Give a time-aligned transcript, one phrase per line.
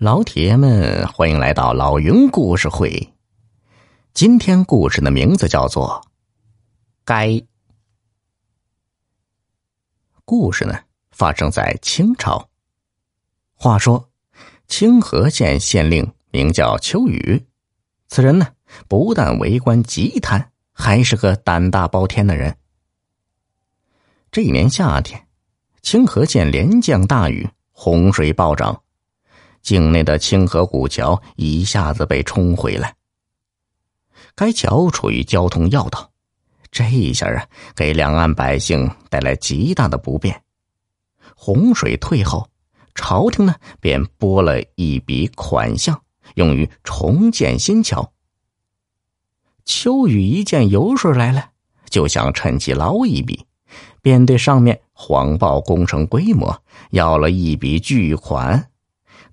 [0.00, 3.12] 老铁们，欢迎来到老云故事会。
[4.14, 6.00] 今天故事的名字叫做
[7.04, 7.28] 《该》。
[10.24, 12.48] 故事呢，发生在清朝。
[13.54, 14.08] 话说，
[14.68, 17.46] 清河县县令名叫秋雨，
[18.08, 18.46] 此人呢，
[18.88, 22.56] 不但为官极贪，还是个胆大包天的人。
[24.32, 25.28] 这一年夏天，
[25.82, 28.82] 清河县连降大雨，洪水暴涨。
[29.62, 32.92] 境内的清河古桥一下子被冲毁了。
[34.34, 36.10] 该桥处于交通要道，
[36.70, 40.42] 这一下啊，给两岸百姓带来极大的不便。
[41.34, 42.48] 洪水退后，
[42.94, 46.00] 朝廷呢便拨了一笔款项，
[46.34, 48.12] 用于重建新桥。
[49.64, 51.50] 秋雨一见油水来了，
[51.88, 53.46] 就想趁机捞一笔，
[54.00, 58.69] 便对上面谎报工程规模，要了一笔巨款。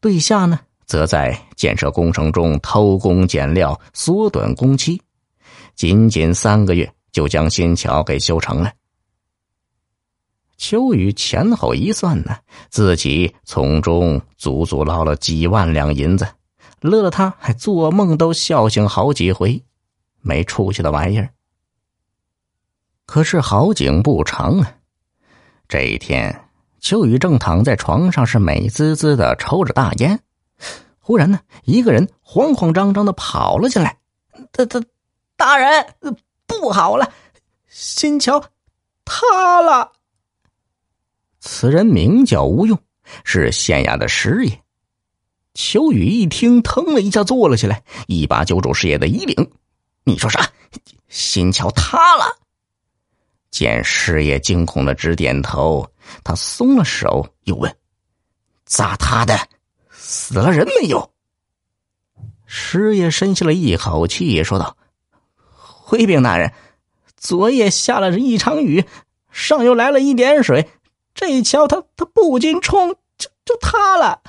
[0.00, 5.00] 对下呢，则在建设工程中偷工减料，缩短工期，
[5.74, 8.72] 仅仅三个月就将新桥给修成了。
[10.56, 12.36] 秋雨前后一算呢，
[12.70, 16.26] 自己从中足足捞了几万两银子，
[16.80, 19.62] 乐得他还做梦都笑醒好几回，
[20.22, 21.30] 没出息的玩意儿。
[23.04, 24.76] 可是好景不长啊，
[25.68, 26.45] 这一天。
[26.88, 30.20] 秋雨正躺在床上，是美滋滋的抽着大烟。
[31.00, 33.98] 忽然呢，一个人慌慌张张的跑了进来。
[34.52, 34.80] 大大
[35.36, 35.84] 大人，
[36.46, 37.12] 不好了，
[37.66, 38.40] 新桥
[39.04, 39.94] 塌了。
[41.40, 42.78] 此人名叫吴用，
[43.24, 44.62] 是县衙的师爷。
[45.54, 49.50] 秋雨一听，腾的一下坐了起来，一把揪住师爷的衣领
[50.06, 50.52] ：“你说啥？
[51.08, 52.38] 新桥塌了？”
[53.50, 55.90] 见师爷惊恐的直点头。
[56.22, 57.76] 他松了手，又问
[58.64, 59.36] ：“咋塌的？
[59.90, 61.10] 死了人没有？”
[62.46, 64.76] 师爷深吸了一口气，说道
[65.48, 66.52] ：“回禀大人，
[67.16, 68.84] 昨夜下了一场雨，
[69.32, 70.70] 上游来了一点水，
[71.12, 74.22] 这桥它它不禁冲就就塌了。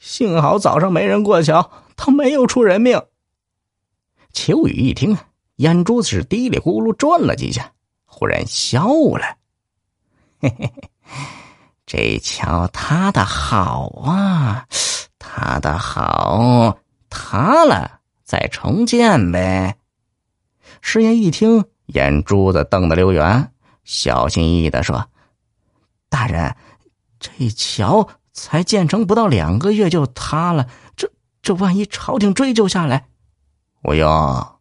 [0.00, 3.00] 幸好早上没人过桥，他没有出人命。”
[4.32, 5.16] 秋雨一听，
[5.56, 7.73] 眼珠子是嘀里咕噜转了几下，
[8.16, 9.36] 忽然笑了。
[10.40, 10.90] 嘿嘿嘿，
[11.84, 14.66] 这桥塌的好啊，
[15.18, 16.78] 塌的好，
[17.10, 19.78] 塌了再重建呗。
[20.80, 23.50] 师爷一听，眼珠子瞪得溜圆，
[23.82, 25.08] 小心翼翼的说
[26.08, 26.54] ：“大人，
[27.18, 31.10] 这桥才建成不到两个月就塌了，这
[31.42, 33.08] 这万一朝廷追究下来，
[33.82, 34.52] 我哟。”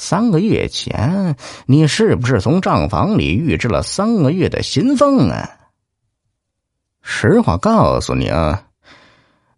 [0.00, 1.34] 三个月前，
[1.66, 5.50] 你是不是从账房里预支了三个月的薪俸啊？
[7.02, 8.68] 实话告诉你啊，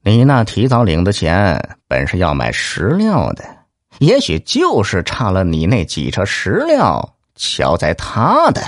[0.03, 3.45] 你那提早领的钱本是要买石料的，
[3.99, 8.63] 也许就是差了你那几车石料，桥才塌的。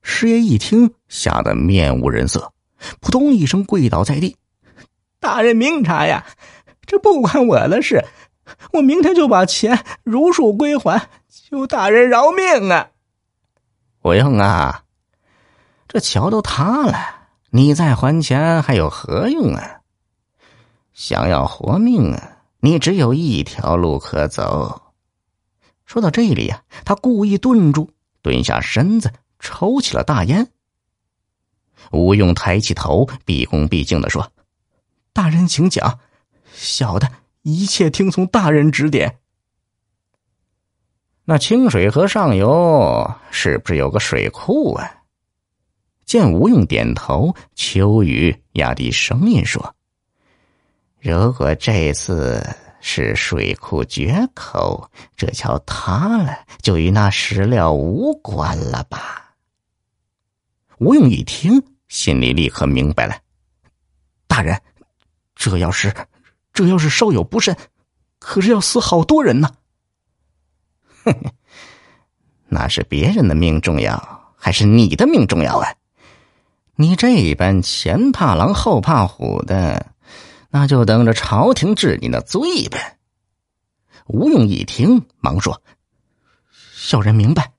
[0.00, 2.52] 师爷一听，吓得面无人色，
[3.00, 4.36] 扑通一声跪倒在地
[5.18, 6.24] ：“大人明察呀，
[6.86, 8.04] 这不关我的事。”
[8.72, 12.90] 我明天就把钱如数归还，求大人饶命啊！
[14.00, 14.84] 不用啊，
[15.88, 16.96] 这桥都塌了，
[17.50, 19.80] 你再还钱还有何用啊？
[20.92, 24.92] 想要活命啊，你只有一条路可走。
[25.84, 27.90] 说到这里呀，他故意顿住，
[28.22, 30.50] 蹲下身子，抽起了大烟。
[31.92, 34.32] 吴用抬起头，毕恭毕敬的说
[35.12, 35.98] ：“大人请讲，
[36.52, 37.10] 小的。”
[37.48, 39.20] 一切听从大人指点。
[41.24, 44.90] 那清水河上游是不是有个水库啊？
[46.04, 49.76] 见吴用点头，秋雨压低声音说
[50.98, 52.44] ：“如果这次
[52.80, 59.36] 是水库决口，这桥塌了，就与那石料无关了吧？”
[60.78, 63.16] 吴用一听，心里立刻明白了：
[64.26, 64.60] 大人，
[65.36, 65.94] 这要是……
[66.56, 67.54] 这要是稍有不慎，
[68.18, 69.50] 可是要死好多人呢。
[71.04, 71.30] 哼哼，
[72.48, 75.74] 那是别人的命重要，还是你的命重要啊？
[76.76, 79.92] 你这一般前怕狼后怕虎的，
[80.48, 82.96] 那就等着朝廷治你的罪呗。
[84.06, 85.60] 吴用一听，忙说
[86.74, 87.52] ：“小人明白，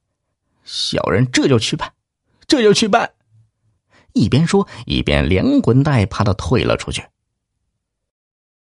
[0.63, 1.93] 小人这就去办，
[2.47, 3.11] 这就去办。”
[4.13, 7.03] 一边说，一边连滚带爬的退了出去。